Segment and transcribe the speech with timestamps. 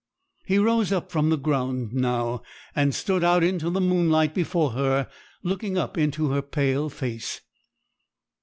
[0.47, 2.41] He rose up from the ground now,
[2.75, 5.07] and stood out into the moonlight before her,
[5.43, 7.41] looking up into her pale face.